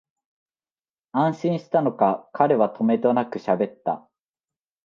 [1.11, 4.07] 安心したのか、彼はとめどなくしゃべった